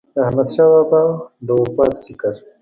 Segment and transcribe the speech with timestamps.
[0.15, 1.03] د احمد شاه بابا
[1.45, 2.33] د وفات ذکر